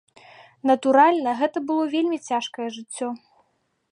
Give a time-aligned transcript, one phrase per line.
[0.69, 3.07] Натуральна, гэта было вельмі цяжкае жыццё.